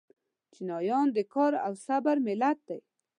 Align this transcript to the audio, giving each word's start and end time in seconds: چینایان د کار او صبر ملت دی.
چینایان 0.53 1.07
د 1.13 1.17
کار 1.33 1.53
او 1.65 1.73
صبر 1.85 2.15
ملت 2.27 2.57
دی. 2.67 2.79